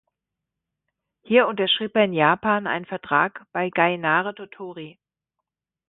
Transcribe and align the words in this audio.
Hier 1.21 1.45
unterschrieb 1.45 1.95
er 1.95 2.05
in 2.05 2.13
Japan 2.13 2.65
einen 2.65 2.87
Vertrag 2.87 3.45
bei 3.51 3.69
Gainare 3.69 4.33
Tottori. 4.33 4.97